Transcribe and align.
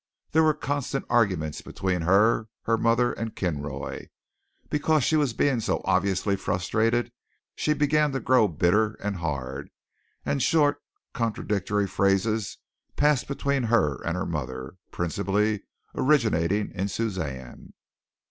There 0.31 0.41
were 0.41 0.55
constant 0.55 1.05
arguments 1.11 1.61
between 1.61 2.01
her, 2.01 2.47
her 2.63 2.75
mother 2.75 3.13
and 3.13 3.35
Kinroy. 3.35 4.07
Because 4.67 5.03
she 5.03 5.15
was 5.15 5.33
being 5.33 5.59
so 5.59 5.79
obviously 5.85 6.35
frustrated, 6.35 7.11
she 7.55 7.73
began 7.73 8.11
to 8.13 8.19
grow 8.19 8.47
bitter 8.47 8.93
and 8.95 9.17
hard, 9.17 9.69
and 10.25 10.41
short 10.41 10.81
contradictory 11.13 11.85
phrases 11.85 12.57
passed 12.95 13.27
between 13.27 13.61
her 13.61 14.01
and 14.03 14.17
her 14.17 14.25
mother, 14.25 14.73
principally 14.89 15.61
originating 15.93 16.71
in 16.71 16.87
Suzanne. 16.87 17.71